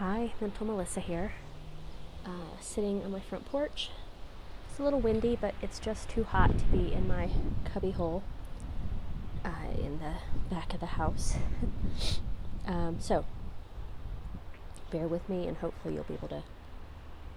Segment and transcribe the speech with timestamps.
[0.00, 1.32] Hi, Mental Melissa here.
[2.24, 3.90] Uh, sitting on my front porch.
[4.70, 7.28] It's a little windy, but it's just too hot to be in my
[7.66, 8.22] cubby hole
[9.44, 10.14] uh, in the
[10.48, 11.34] back of the house.
[12.66, 13.26] um, so,
[14.90, 16.44] bear with me, and hopefully, you'll be able to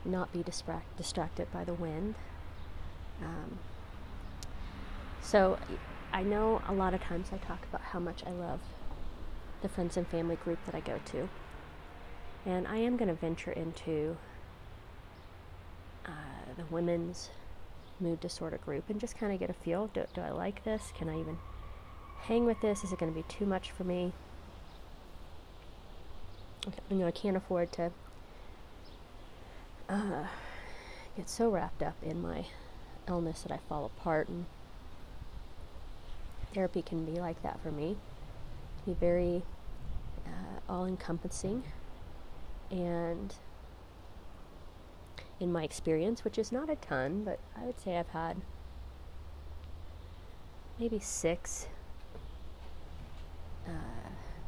[0.06, 2.16] not be distract- distracted by the wind.
[3.22, 3.60] Um,
[5.22, 5.60] so,
[6.14, 8.62] I know a lot of times I talk about how much I love
[9.62, 11.28] the friends and family group that I go to.
[12.46, 14.18] And I am going to venture into
[16.06, 16.10] uh,
[16.58, 17.30] the women's
[18.00, 19.88] mood disorder group and just kind of get a feel.
[19.94, 20.92] Do, do I like this?
[20.98, 21.38] Can I even
[22.24, 22.84] hang with this?
[22.84, 24.12] Is it going to be too much for me?
[26.90, 27.92] You know, I can't afford to
[29.90, 30.26] uh,
[31.16, 32.46] get so wrapped up in my
[33.08, 34.28] illness that I fall apart.
[34.28, 34.46] And
[36.54, 37.98] therapy can be like that for me.
[38.86, 39.44] Be very
[40.26, 41.64] uh, all encompassing
[42.74, 43.36] and
[45.40, 48.38] in my experience, which is not a ton, but I would say I've had
[50.80, 51.68] maybe six
[53.68, 53.72] uh,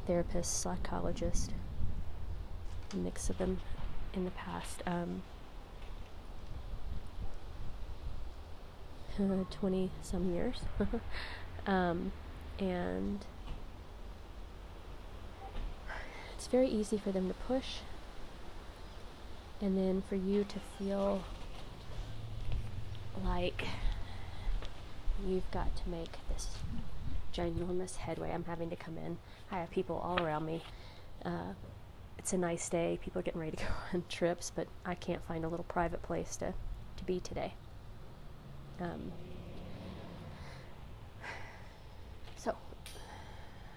[0.08, 1.50] therapists, psychologists,
[2.96, 3.60] mix of them
[4.14, 4.82] in the past.
[4.88, 5.22] Um,
[9.52, 10.62] 20 some years.
[11.68, 12.12] um,
[12.58, 13.24] and
[16.36, 17.82] it's very easy for them to push
[19.66, 21.24] and then for you to feel
[23.26, 23.66] like
[25.26, 26.50] you've got to make this
[27.34, 28.32] ginormous headway.
[28.32, 29.18] I'm having to come in.
[29.52, 30.62] I have people all around me.
[31.26, 31.54] Uh,
[32.20, 33.00] it's a nice day.
[33.04, 36.04] People are getting ready to go on trips, but I can't find a little private
[36.04, 36.54] place to,
[36.98, 37.56] to be today.
[38.80, 39.12] Um,
[42.38, 42.56] so,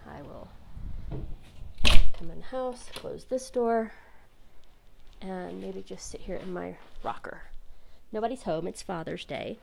[0.06, 0.48] I will
[2.18, 3.90] come in the house, close this door,
[5.20, 7.42] and maybe just sit here in my rocker.
[8.12, 9.58] Nobody's home, it's Father's Day.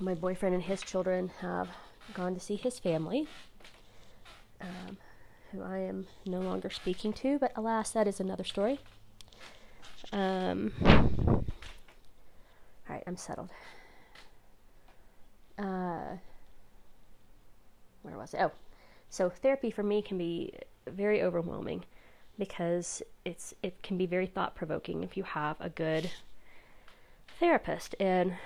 [0.00, 1.68] My boyfriend and his children have
[2.14, 3.26] gone to see his family,
[4.60, 4.96] um,
[5.52, 8.80] who I am no longer speaking to, but alas, that is another story.
[10.12, 11.44] Um, all
[12.88, 13.50] right, I'm settled.
[15.58, 16.16] Uh,
[18.02, 18.40] where was it?
[18.40, 18.52] Oh,
[19.10, 20.54] so therapy for me can be
[20.86, 21.84] very overwhelming
[22.38, 26.10] because it's it can be very thought provoking if you have a good
[27.38, 27.94] therapist.
[27.98, 28.36] And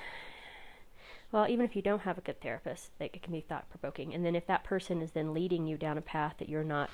[1.32, 4.24] well even if you don't have a good therapist it can be thought provoking and
[4.24, 6.90] then if that person is then leading you down a path that you're not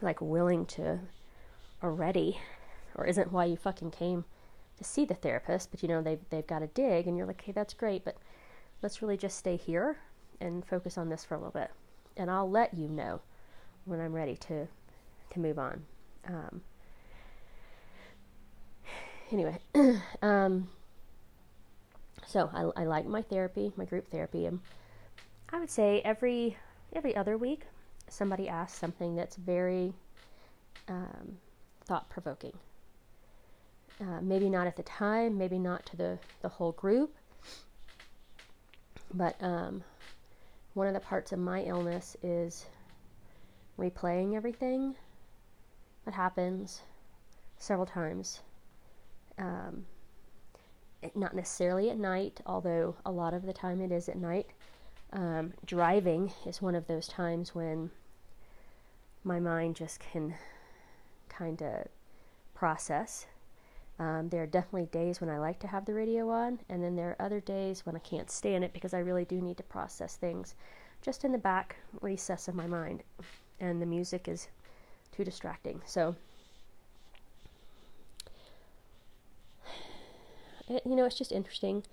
[0.00, 0.98] like willing to
[1.82, 2.38] or ready
[2.94, 4.24] or isn't why you fucking came
[4.78, 7.42] to see the therapist but you know they've, they've got to dig and you're like
[7.42, 8.16] hey that's great but
[8.82, 9.98] let's really just stay here
[10.40, 11.70] and focus on this for a little bit.
[12.16, 13.20] And i'll let you know
[13.84, 14.68] when i'm ready to
[15.34, 15.82] to move on.
[16.26, 16.62] Um,
[19.30, 19.58] anyway,
[20.22, 20.68] um,
[22.26, 24.60] so I, I, like my therapy, my group therapy, and
[25.50, 26.56] I would say every
[26.94, 27.62] every other week
[28.08, 29.92] somebody asks something that's very
[30.88, 31.36] um,
[31.84, 32.56] thought provoking.
[34.00, 37.14] Uh, maybe not at the time, maybe not to the, the whole group,
[39.12, 39.84] but um,
[40.74, 42.66] one of the parts of my illness is
[43.78, 44.96] replaying everything
[46.04, 46.82] that happens
[47.58, 48.40] several times.
[49.38, 49.86] Um,
[51.14, 54.46] not necessarily at night, although a lot of the time it is at night.
[55.12, 57.90] Um, driving is one of those times when
[59.22, 60.34] my mind just can
[61.28, 61.88] kind of
[62.54, 63.26] process.
[63.98, 66.96] Um, there are definitely days when I like to have the radio on, and then
[66.96, 69.62] there are other days when I can't stand it because I really do need to
[69.62, 70.54] process things
[71.00, 73.02] just in the back recess of my mind.
[73.60, 74.48] And the music is
[75.14, 75.80] too distracting.
[75.86, 76.16] So,
[80.68, 81.84] it, you know, it's just interesting.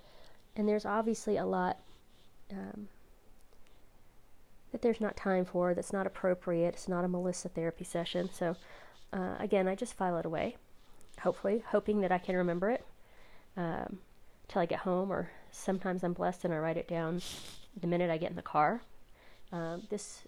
[0.56, 1.78] And there's obviously a lot
[2.52, 2.88] um,
[4.72, 6.74] that there's not time for, that's not appropriate.
[6.74, 8.30] It's not a Melissa therapy session.
[8.34, 8.56] So,
[9.14, 10.58] uh, again, I just file it away,
[11.20, 12.86] hopefully, hoping that I can remember it
[13.56, 14.00] um,
[14.48, 17.22] till I get home, or sometimes I'm blessed and I write it down
[17.80, 18.82] the minute I get in the car.
[19.52, 20.22] Um, this,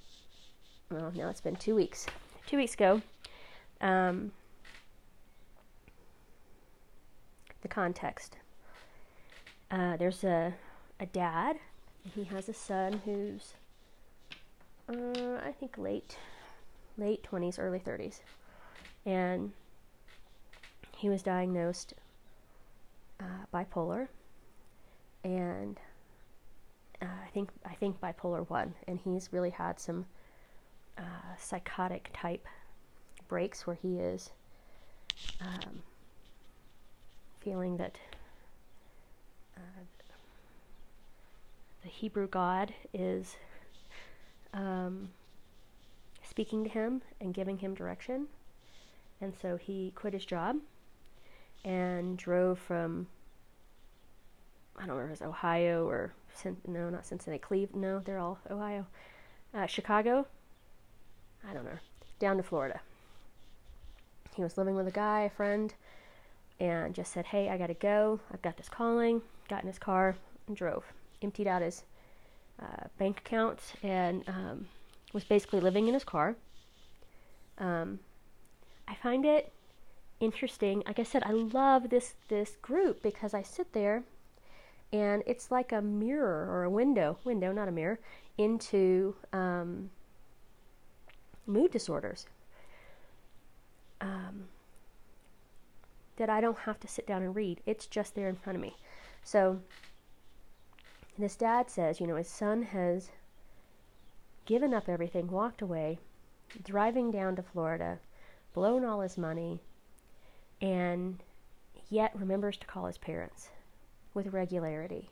[0.92, 2.08] well, now it's been two weeks
[2.48, 3.02] two weeks ago,
[3.82, 4.32] um,
[7.62, 8.38] the context.
[9.72, 10.54] Uh, there's a,
[11.00, 11.58] a dad,
[12.14, 13.54] he has a son who's,
[14.90, 16.18] uh, I think, late,
[16.98, 18.20] late 20s, early 30s.
[19.06, 19.54] And
[20.98, 21.94] he was diagnosed
[23.20, 24.08] uh, bipolar,
[25.24, 25.80] and
[27.02, 30.06] uh, I think I think bipolar one, and he's really had some
[30.98, 32.46] uh, psychotic type
[33.28, 34.32] breaks where he is
[35.42, 35.82] um,
[37.40, 37.98] feeling that
[39.58, 39.82] uh,
[41.84, 43.36] the Hebrew God is
[44.54, 45.10] um,
[46.24, 48.28] speaking to him and giving him direction.
[49.22, 50.58] And so he quit his job
[51.64, 53.08] and drove from,
[54.78, 56.14] I don't remember if it was Ohio or,
[56.68, 58.86] no, not Cincinnati, Cleveland, no, they're all Ohio,
[59.54, 60.28] uh, Chicago,
[61.50, 61.78] I don't know,
[62.20, 62.80] down to Florida.
[64.36, 65.74] He was living with a guy, a friend,
[66.60, 68.20] and just said, Hey, I gotta go.
[68.34, 69.22] I've got this calling.
[69.50, 70.16] Got in his car
[70.48, 70.84] and drove.
[71.22, 71.84] Emptied out his
[72.62, 74.68] uh, bank account and um,
[75.14, 76.36] was basically living in his car.
[77.58, 78.00] Um,
[78.88, 79.52] I find it
[80.20, 80.84] interesting.
[80.86, 84.04] Like I said, I love this this group because I sit there
[84.92, 88.00] and it's like a mirror or a window, window, not a mirror,
[88.38, 89.90] into um,
[91.46, 92.28] mood disorders.
[94.02, 94.46] Um,
[96.18, 97.62] that I don't have to sit down and read.
[97.66, 98.76] It's just there in front of me.
[99.24, 99.60] So
[101.18, 103.10] this dad says, you know, his son has
[104.46, 106.00] given up everything, walked away,
[106.64, 108.00] driving down to Florida,
[108.54, 109.62] blown all his money,
[110.62, 111.24] and
[111.90, 113.50] yet remembers to call his parents
[114.14, 115.10] with regularity.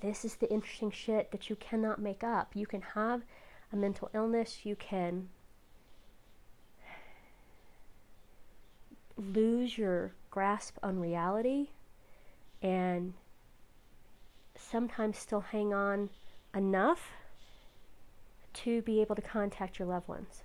[0.00, 2.50] This is the interesting shit that you cannot make up.
[2.54, 3.22] You can have
[3.72, 5.28] a mental illness, you can
[9.16, 11.68] lose your grasp on reality
[12.62, 13.14] and
[14.56, 16.10] sometimes still hang on
[16.54, 17.10] enough
[18.52, 20.42] to be able to contact your loved ones.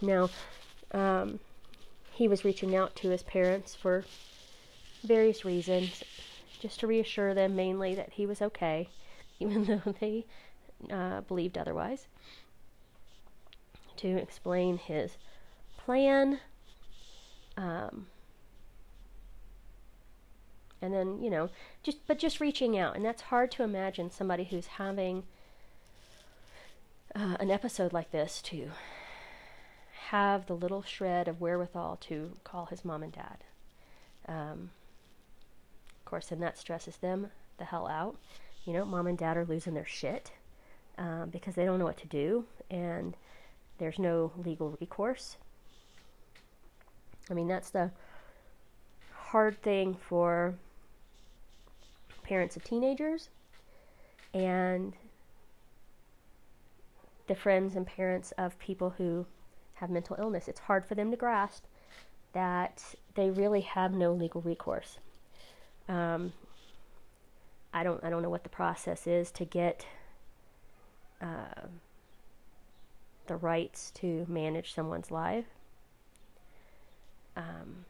[0.00, 0.30] Now,
[0.92, 1.40] um,
[2.12, 4.04] he was reaching out to his parents for
[5.04, 6.02] various reasons,
[6.60, 8.88] just to reassure them mainly that he was okay,
[9.40, 10.24] even though they
[10.90, 12.06] uh, believed otherwise,
[13.96, 15.16] to explain his
[15.76, 16.40] plan.
[17.56, 18.06] Um,
[20.82, 21.50] and then, you know,
[21.82, 25.22] just but just reaching out, and that's hard to imagine somebody who's having
[27.14, 28.70] uh, an episode like this to
[30.08, 33.44] have the little shred of wherewithal to call his mom and dad.
[34.28, 34.70] Um,
[35.98, 38.16] of course, and that stresses them the hell out.
[38.64, 40.32] You know, mom and dad are losing their shit
[40.98, 43.16] um, because they don't know what to do, and
[43.78, 45.36] there's no legal recourse.
[47.30, 47.90] I mean, that's the
[49.12, 50.54] hard thing for
[52.22, 53.28] parents of teenagers
[54.32, 54.92] and
[57.26, 59.26] the friends and parents of people who
[59.74, 60.48] have mental illness.
[60.48, 61.64] It's hard for them to grasp
[62.32, 62.82] that
[63.14, 64.98] they really have no legal recourse.
[65.88, 66.32] Um,
[67.72, 69.86] I don't I don't know what the process is to get
[71.24, 71.66] uh,
[73.26, 75.46] the rights to manage someone's life.
[77.36, 77.86] Um,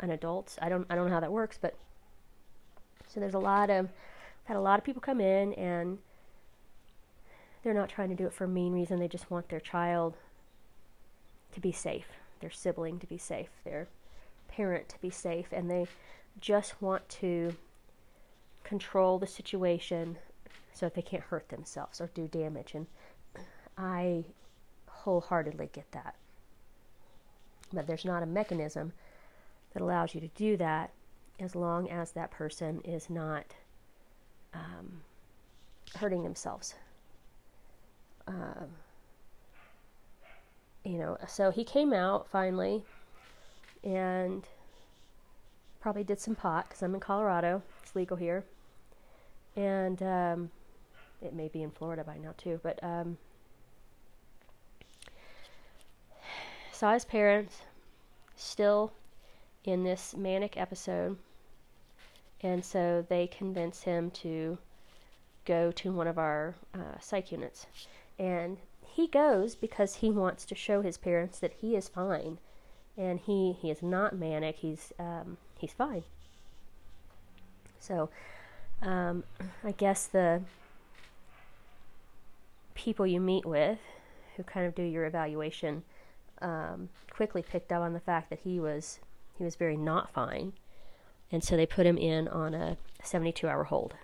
[0.00, 0.56] an adult.
[0.62, 1.74] I don't I don't know how that works, but
[3.08, 5.98] so there's a lot of I've had a lot of people come in and
[7.62, 9.00] they're not trying to do it for a mean reason.
[9.00, 10.14] They just want their child
[11.52, 12.06] to be safe,
[12.40, 13.88] their sibling to be safe, their
[14.48, 15.86] parent to be safe, and they
[16.40, 17.56] just want to
[18.62, 20.18] control the situation
[20.76, 22.74] so that they can't hurt themselves or do damage.
[22.74, 22.86] And
[23.78, 24.24] I
[24.86, 26.14] wholeheartedly get that.
[27.72, 28.92] But there's not a mechanism
[29.72, 30.90] that allows you to do that
[31.40, 33.46] as long as that person is not
[34.52, 35.00] um,
[35.94, 36.74] hurting themselves.
[38.28, 38.68] Um,
[40.84, 42.82] you know, so he came out finally
[43.82, 44.46] and
[45.80, 47.62] probably did some pot because I'm in Colorado.
[47.82, 48.44] It's legal here.
[49.56, 50.50] And um,
[51.22, 53.18] it may be in Florida by now too, but um,
[56.72, 57.62] saw his parents
[58.34, 58.92] still
[59.64, 61.16] in this manic episode
[62.42, 64.58] and so they convince him to
[65.44, 67.66] go to one of our uh, psych units.
[68.18, 72.38] And he goes because he wants to show his parents that he is fine.
[72.96, 76.04] And he, he is not manic, he's, um, he's fine.
[77.78, 78.10] So
[78.82, 79.24] um,
[79.64, 80.42] I guess the
[82.76, 83.78] people you meet with
[84.36, 85.82] who kind of do your evaluation
[86.42, 89.00] um, quickly picked up on the fact that he was
[89.36, 90.52] he was very not fine
[91.30, 93.94] and so they put him in on a 72 hour hold.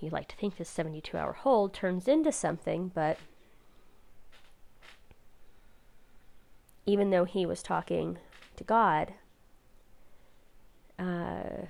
[0.00, 3.18] You like to think this 72 hour hold turns into something, but
[6.86, 8.18] even though he was talking
[8.56, 9.14] to God,
[10.98, 11.66] uh,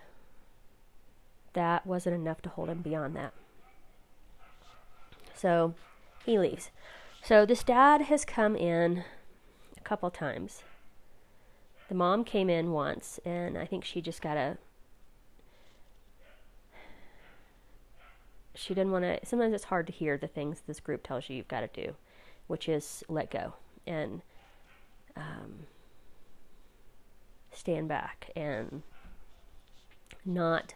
[1.52, 3.32] that wasn't enough to hold him beyond that.
[5.34, 5.74] So
[6.24, 6.70] he leaves.
[7.22, 9.04] So this dad has come in
[9.76, 10.62] a couple times.
[11.88, 14.58] The mom came in once, and I think she just got a.
[18.54, 19.26] She didn't want to.
[19.26, 21.94] Sometimes it's hard to hear the things this group tells you you've got to do,
[22.46, 23.54] which is let go
[23.86, 24.22] and
[25.16, 25.66] um,
[27.52, 28.82] stand back and
[30.24, 30.74] not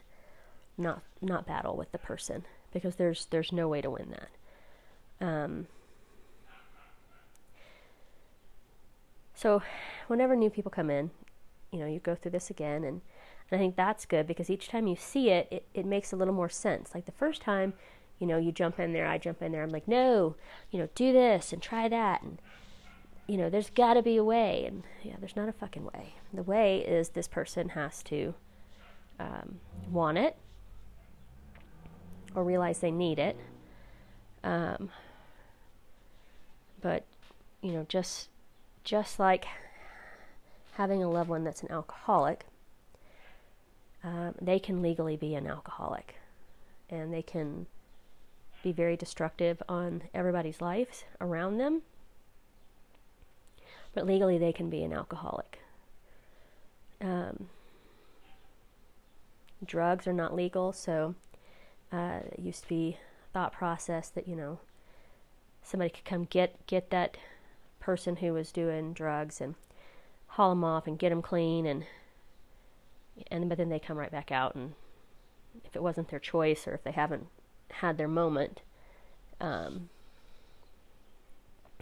[0.76, 4.28] not not battle with the person because there's there's no way to win that.
[5.20, 5.66] Um,
[9.34, 9.62] so
[10.06, 11.10] whenever new people come in,
[11.72, 13.00] you know, you go through this again and,
[13.50, 16.16] and I think that's good because each time you see it, it, it makes a
[16.16, 16.94] little more sense.
[16.94, 17.75] Like the first time,
[18.18, 20.37] you know, you jump in there, I jump in there, I'm like, no,
[20.70, 22.38] you know, do this and try that and
[23.28, 24.64] you know, there's got to be a way.
[24.66, 26.14] And yeah, there's not a fucking way.
[26.32, 28.34] The way is this person has to
[29.20, 29.60] um,
[29.90, 30.34] want it
[32.34, 33.37] or realize they need it.
[34.42, 34.90] Um,
[36.80, 37.04] but
[37.62, 38.28] you know, just
[38.85, 39.47] just like
[40.75, 42.47] having a loved one that's an alcoholic,
[44.04, 46.16] um, they can legally be an alcoholic,
[46.88, 47.66] and they can
[48.62, 51.82] be very destructive on everybody's lives around them.
[53.94, 55.61] But legally, they can be an alcoholic.
[57.00, 57.49] Um,
[59.64, 61.14] drugs are not legal, so
[61.92, 62.99] uh, it used to be
[63.32, 64.58] thought process that you know
[65.68, 67.16] somebody could come get get that
[67.80, 69.54] person who was doing drugs and
[70.28, 71.84] haul them off and get them clean and
[73.30, 74.75] and but then they come right back out and
[75.64, 77.26] if it wasn't their choice or if they haven't
[77.70, 78.60] had their moment
[79.40, 79.88] um,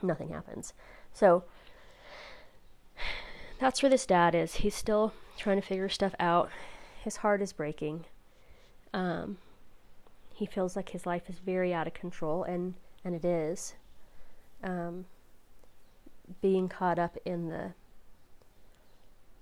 [0.03, 0.73] nothing happens.
[1.13, 1.45] So
[3.59, 4.57] that's where this dad is.
[4.57, 6.51] He's still trying to figure stuff out.
[7.03, 8.05] His heart is breaking.
[8.93, 9.39] Um,
[10.35, 12.75] he feels like his life is very out of control, and,
[13.07, 13.75] and it is.
[14.65, 15.07] Um,
[16.43, 17.73] being caught up in the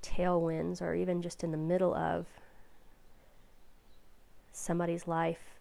[0.03, 2.27] tailwinds or even just in the middle of
[4.53, 5.57] somebody's life,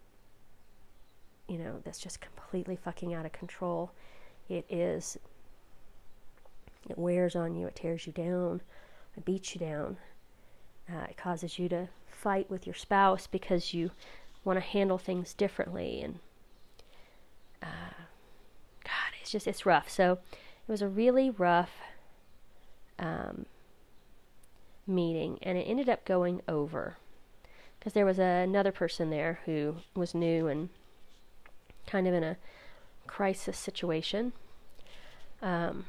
[1.48, 3.90] you know, that's just completely fucking out of control.
[4.50, 5.16] It is,
[6.90, 8.60] it wears on you, it tears you down,
[9.16, 9.96] it beats you down.
[10.92, 13.90] Uh, it causes you to fight with your spouse because you
[14.44, 16.18] want to handle things differently and
[19.24, 19.88] it's just it's rough.
[19.88, 21.70] So it was a really rough
[22.98, 23.46] um,
[24.86, 26.98] meeting and it ended up going over
[27.78, 30.68] because there was a, another person there who was new and
[31.86, 32.36] kind of in a
[33.06, 34.34] crisis situation.
[35.40, 35.86] Um,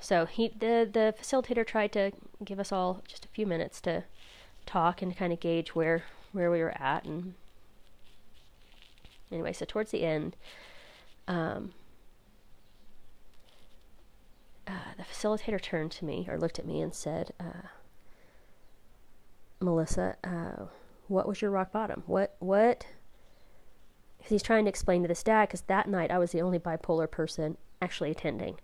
[0.00, 2.12] so he the the facilitator tried to
[2.44, 4.04] give us all just a few minutes to
[4.66, 7.34] talk and kind of gauge where where we were at and
[9.32, 10.36] Anyway, so towards the end,
[11.26, 11.72] um,
[14.66, 17.68] uh, the facilitator turned to me or looked at me and said, uh,
[19.60, 20.66] "Melissa, uh,
[21.08, 22.02] what was your rock bottom?
[22.06, 22.86] What what?"
[24.18, 25.48] Because he's trying to explain to this dad.
[25.48, 28.58] Because that night I was the only bipolar person actually attending,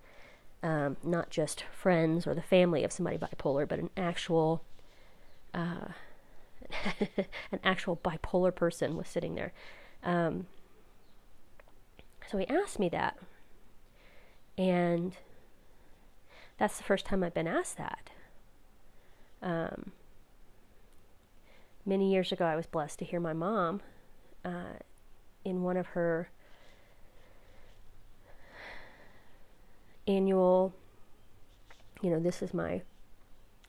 [0.62, 4.62] um, not just friends or the family of somebody bipolar, but an actual.
[5.52, 5.88] Uh,
[7.50, 9.52] an actual bipolar person was sitting there.
[10.05, 10.47] Um,
[12.31, 13.17] so he asked me that.
[14.59, 15.17] And
[16.59, 18.11] that's the first time I've been asked that.
[19.41, 19.93] Um,
[21.87, 23.81] many years ago, I was blessed to hear my mom
[24.45, 24.79] uh,
[25.45, 26.29] in one of her
[30.09, 30.75] annual,
[32.03, 32.83] you know, this is my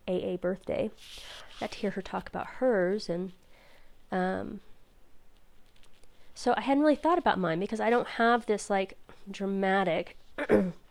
[0.07, 0.89] AA birthday.
[0.89, 3.33] I got to hear her talk about hers, and
[4.11, 4.61] um,
[6.33, 8.97] so I hadn't really thought about mine because I don't have this like
[9.29, 10.17] dramatic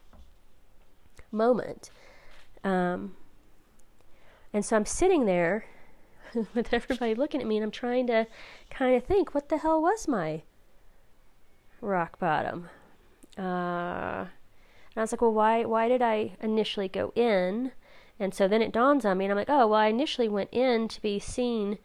[1.30, 1.90] moment.
[2.64, 3.16] Um,
[4.52, 5.66] and so I'm sitting there
[6.54, 8.26] with everybody looking at me and I'm trying to
[8.70, 10.42] kind of think what the hell was my
[11.80, 12.68] rock bottom?
[13.36, 17.72] Uh, and I was like, well, why, why did I initially go in?
[18.18, 20.50] And so then it dawns on me and I'm like, oh, well, I initially went
[20.52, 21.78] in to be seen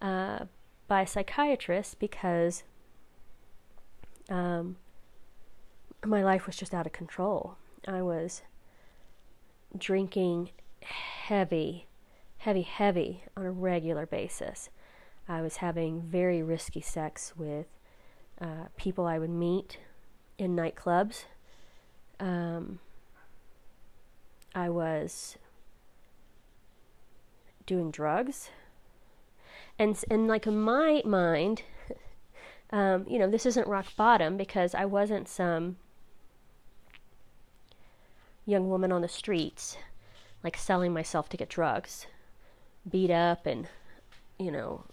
[0.00, 0.44] uh,
[0.86, 2.62] by a psychiatrist because
[4.28, 4.76] um,
[6.04, 7.56] my life was just out of control.
[7.86, 8.42] I was
[9.76, 10.50] drinking
[10.82, 11.86] heavy,
[12.38, 14.70] heavy, heavy on a regular basis.
[15.28, 17.66] I was having very risky sex with
[18.40, 19.78] uh, people I would meet
[20.38, 21.24] in nightclubs.
[22.18, 22.80] Um,
[24.54, 25.38] I was
[27.66, 28.50] doing drugs.
[29.78, 31.62] And, and like in my mind,
[32.70, 35.76] um, you know, this isn't rock bottom because I wasn't some
[38.46, 39.76] young woman on the streets,
[40.42, 42.06] like selling myself to get drugs,
[42.88, 43.68] beat up and,
[44.38, 44.84] you know,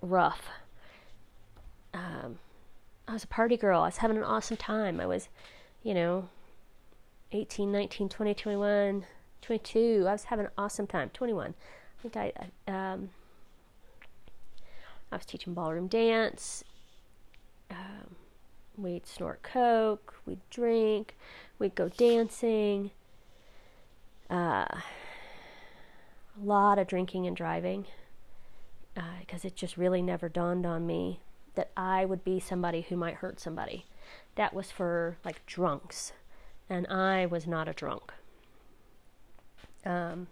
[0.00, 0.48] rough.
[1.92, 2.38] Um,
[3.06, 3.82] I was a party girl.
[3.82, 5.00] I was having an awesome time.
[5.00, 5.28] I was,
[5.82, 6.28] you know,
[7.32, 9.04] 18, 19, 20, 21,
[9.42, 10.04] 22.
[10.08, 11.10] I was having an awesome time.
[11.12, 11.54] 21.
[11.98, 12.32] I think I,
[12.70, 13.10] um,
[15.12, 16.64] I was teaching ballroom dance.
[17.70, 18.16] Um,
[18.76, 20.14] we'd snort coke.
[20.26, 21.16] We'd drink.
[21.58, 22.90] We'd go dancing.
[24.30, 24.66] Uh,
[26.36, 27.86] a lot of drinking and driving
[29.20, 31.20] because uh, it just really never dawned on me
[31.54, 33.86] that I would be somebody who might hurt somebody.
[34.36, 36.12] That was for like drunks,
[36.68, 38.12] and I was not a drunk.
[39.84, 40.28] Um,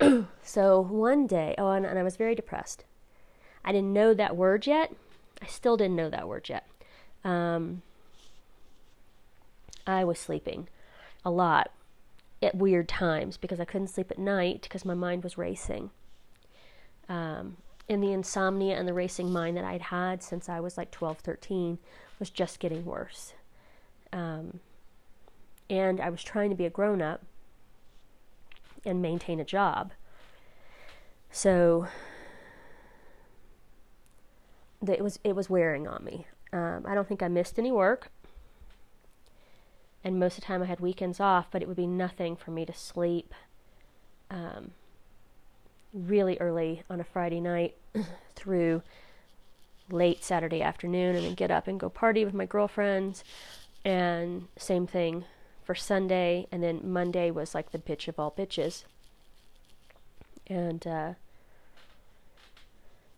[0.42, 2.84] so one day, oh, and, and I was very depressed.
[3.64, 4.94] I didn't know that word yet.
[5.42, 6.66] I still didn't know that word yet.
[7.24, 7.82] Um,
[9.86, 10.68] I was sleeping
[11.24, 11.70] a lot
[12.42, 15.90] at weird times because I couldn't sleep at night because my mind was racing.
[17.08, 17.56] Um,
[17.88, 21.18] and the insomnia and the racing mind that I'd had since I was like 12,
[21.18, 21.78] 13
[22.18, 23.34] was just getting worse.
[24.12, 24.60] Um,
[25.68, 27.22] and I was trying to be a grown up
[28.84, 29.92] and maintain a job.
[31.30, 31.86] So
[34.86, 36.26] it was it was wearing on me.
[36.52, 38.08] Um, I don't think I missed any work,
[40.02, 42.50] and most of the time I had weekends off, but it would be nothing for
[42.50, 43.34] me to sleep.
[44.30, 44.72] Um,
[45.92, 47.76] really early on a Friday night
[48.34, 48.82] through
[49.90, 53.24] late Saturday afternoon and then get up and go party with my girlfriends.
[53.84, 55.24] And same thing
[55.64, 56.46] for Sunday.
[56.52, 58.84] And then Monday was like the bitch of all bitches.
[60.46, 61.14] And, uh,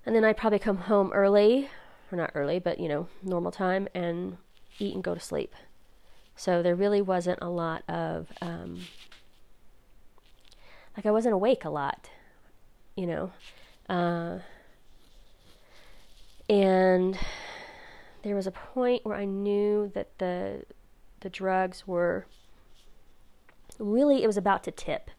[0.04, 1.70] and then I'd probably come home early,
[2.12, 4.36] or not early, but you know, normal time, and
[4.78, 5.54] eat and go to sleep.
[6.36, 8.80] So there really wasn't a lot of, um,
[10.96, 12.08] like, I wasn't awake a lot
[12.96, 13.32] you know.
[13.88, 14.38] Uh,
[16.48, 17.18] and
[18.22, 20.64] there was a point where I knew that the
[21.20, 22.26] the drugs were
[23.78, 25.10] really it was about to tip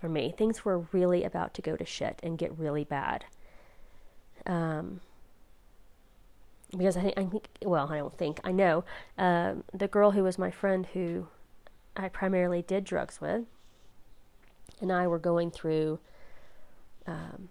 [0.00, 0.34] for me.
[0.36, 3.24] Things were really about to go to shit and get really bad.
[4.46, 5.00] Um,
[6.76, 8.84] because I think, I think, well, I don't think, I know,
[9.18, 11.28] um, the girl who was my friend who
[11.96, 13.42] I primarily did drugs with,
[14.80, 15.98] and I were going through
[17.06, 17.48] um,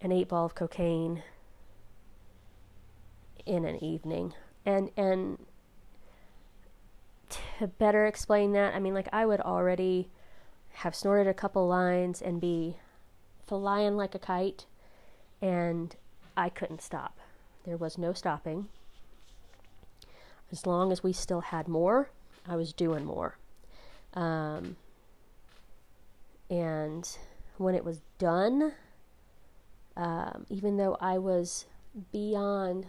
[0.00, 1.22] an eight ball of cocaine
[3.44, 4.34] in an evening.
[4.64, 5.38] And and
[7.30, 10.10] to better explain that, I mean like I would already
[10.70, 12.76] have snorted a couple lines and be
[13.46, 14.66] flying like a kite
[15.40, 15.96] and
[16.36, 17.17] I couldn't stop.
[17.68, 18.68] There was no stopping.
[20.50, 22.08] As long as we still had more,
[22.48, 23.36] I was doing more.
[24.14, 24.76] Um,
[26.48, 27.06] and
[27.58, 28.72] when it was done,
[29.98, 31.66] um, even though I was
[32.10, 32.86] beyond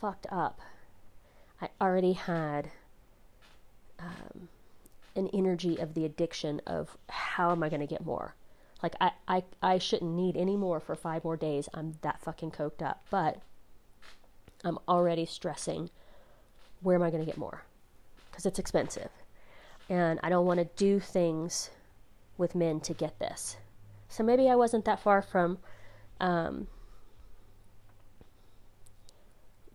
[0.00, 0.58] fucked up,
[1.62, 2.72] I already had
[4.00, 4.48] um,
[5.14, 8.34] an energy of the addiction of how am I going to get more?
[8.82, 11.68] Like, I, I, I shouldn't need any more for five more days.
[11.72, 13.06] I'm that fucking coked up.
[13.10, 13.42] But
[14.64, 15.90] I'm already stressing
[16.82, 17.62] where am I going to get more?
[18.30, 19.10] Because it's expensive.
[19.88, 21.70] And I don't want to do things
[22.36, 23.56] with men to get this.
[24.08, 25.58] So maybe I wasn't that far from
[26.20, 26.68] um,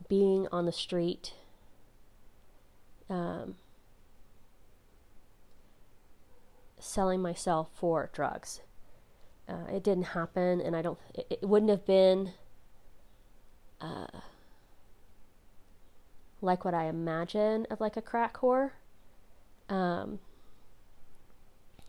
[0.08, 1.34] being on the street.
[3.10, 3.56] Um,
[6.80, 8.62] selling myself for drugs.
[9.48, 10.98] Uh, it didn't happen, and I don't.
[11.14, 12.32] It, it wouldn't have been
[13.82, 14.08] uh,
[16.42, 18.72] like what I imagine of like a crack whore,
[19.70, 20.20] um,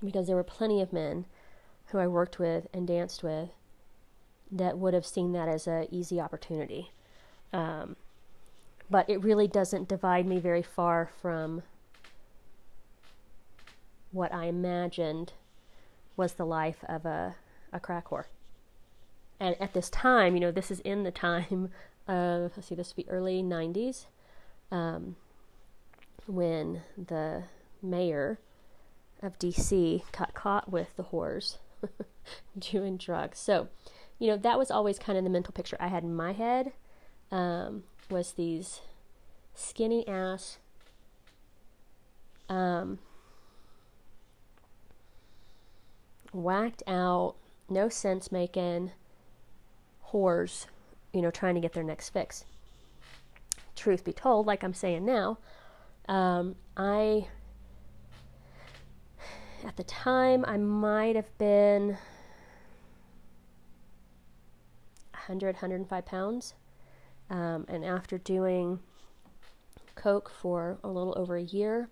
[0.05, 1.25] because there were plenty of men
[1.87, 3.51] who I worked with and danced with
[4.51, 6.91] that would have seen that as an easy opportunity.
[7.53, 7.97] Um,
[8.91, 11.62] but it really doesn't divide me very far from
[14.11, 15.33] what I imagined
[16.17, 17.37] was the life of a,
[17.73, 18.25] a crack whore.
[19.41, 21.71] And at this time, you know, this is in the time
[22.07, 24.07] of, let's see, this would be early 90s,
[24.73, 25.15] um,
[26.27, 27.45] when the
[27.83, 28.41] mayor
[29.23, 31.59] of DC got caught with the whores
[32.59, 33.39] doing drugs.
[33.39, 33.69] So,
[34.19, 36.73] you know, that was always kind of the mental picture I had in my head
[37.31, 38.81] um, was these
[39.55, 40.59] skinny ass,
[42.49, 42.99] um,
[46.33, 47.35] whacked out,
[47.69, 48.93] no sense making
[50.13, 50.67] whores,
[51.13, 52.45] you know, trying to get their next fix.
[53.83, 55.38] Truth be told, like I'm saying now,
[56.09, 57.27] um, I
[59.64, 61.99] at the time, I might have been
[65.11, 66.55] 100, 105 pounds.
[67.29, 68.79] Um, and after doing
[69.97, 71.88] Coke for a little over a year,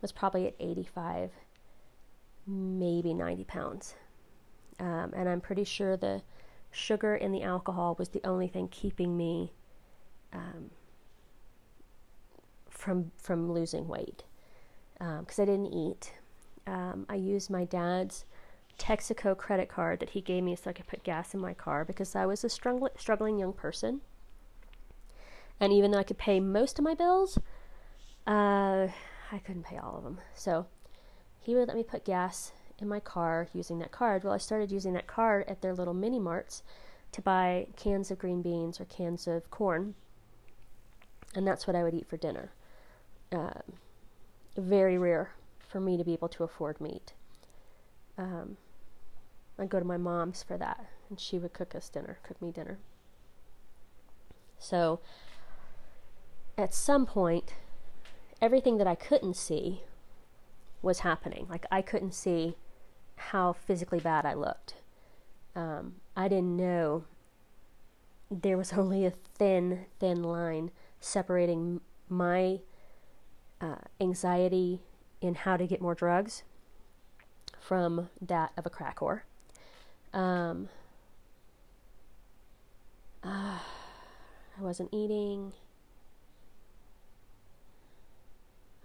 [0.00, 1.32] was probably at 85,
[2.46, 3.96] maybe 90 pounds.
[4.78, 6.22] Um, and I'm pretty sure the
[6.70, 9.50] sugar and the alcohol was the only thing keeping me
[10.32, 10.70] um,
[12.86, 14.22] from from losing weight
[14.94, 16.12] because um, I didn't eat.
[16.68, 18.24] Um, I used my dad's
[18.78, 21.84] Texaco credit card that he gave me so I could put gas in my car
[21.84, 24.02] because I was a strugg- struggling young person.
[25.58, 27.38] And even though I could pay most of my bills,
[28.26, 28.86] uh,
[29.32, 30.20] I couldn't pay all of them.
[30.34, 30.66] So
[31.40, 34.22] he would let me put gas in my car using that card.
[34.22, 36.62] Well, I started using that card at their little mini marts
[37.12, 39.94] to buy cans of green beans or cans of corn.
[41.34, 42.52] And that's what I would eat for dinner.
[43.32, 43.60] Uh,
[44.56, 47.12] very rare for me to be able to afford meat.
[48.16, 48.56] Um,
[49.58, 52.50] I'd go to my mom's for that, and she would cook us dinner, cook me
[52.50, 52.78] dinner.
[54.58, 55.00] So,
[56.56, 57.54] at some point,
[58.40, 59.82] everything that I couldn't see
[60.82, 61.46] was happening.
[61.48, 62.56] Like, I couldn't see
[63.16, 64.74] how physically bad I looked.
[65.54, 67.04] Um, I didn't know
[68.30, 72.60] there was only a thin, thin line separating my
[73.60, 74.80] uh, anxiety
[75.20, 76.42] in how to get more drugs
[77.58, 79.22] from that of a crack whore.
[80.12, 80.68] Um,
[83.24, 83.58] uh,
[84.58, 85.52] I wasn't eating.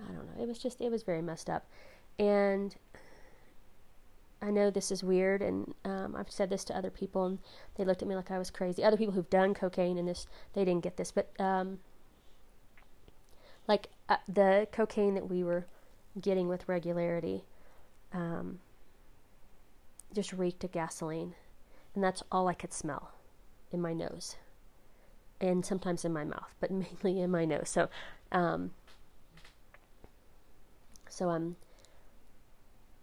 [0.01, 0.43] I don't know.
[0.43, 1.65] It was just, it was very messed up.
[2.19, 2.75] And
[4.41, 7.39] I know this is weird, and um, I've said this to other people, and
[7.75, 8.84] they looked at me like I was crazy.
[8.84, 11.79] Other people who've done cocaine and this, they didn't get this, but um,
[13.67, 15.65] like uh, the cocaine that we were
[16.19, 17.43] getting with regularity,
[18.13, 18.60] um,
[20.13, 21.36] just reeked of gasoline,
[21.95, 23.12] and that's all I could smell
[23.71, 24.36] in my nose,
[25.39, 26.71] and sometimes in my mouth, but
[27.04, 27.69] mainly in my nose.
[27.69, 27.89] So,
[28.32, 28.71] um,
[31.08, 31.56] so I'm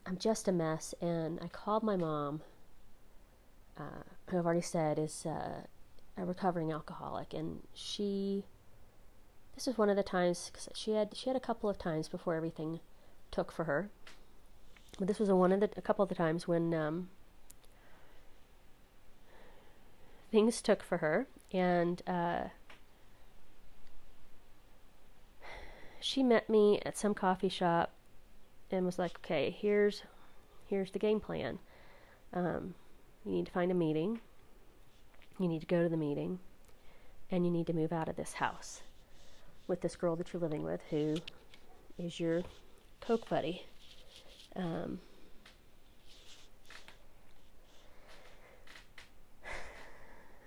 [0.09, 0.95] I'm just a mess.
[1.03, 2.41] And I called my mom,
[3.77, 5.61] uh, who I've already said is uh,
[6.17, 8.45] a recovering alcoholic, and she.
[9.59, 12.09] This was one of the times because she had she had a couple of times
[12.09, 12.79] before everything
[13.33, 13.91] took for her,
[15.01, 17.09] but this was a one of the a couple of the times when um,
[20.31, 22.45] things took for her, and uh,
[25.99, 27.91] she met me at some coffee shop
[28.71, 30.05] and was like, okay, here's
[30.69, 31.59] here's the game plan.
[32.33, 32.75] Um,
[33.25, 34.21] you need to find a meeting.
[35.41, 36.39] You need to go to the meeting,
[37.29, 38.83] and you need to move out of this house
[39.69, 41.17] with this girl that you're living with, who
[41.99, 42.43] is your
[43.01, 43.63] coke buddy.
[44.57, 44.99] Um,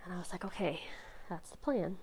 [0.03, 0.81] and I was like, okay,
[1.29, 1.97] that's the plan.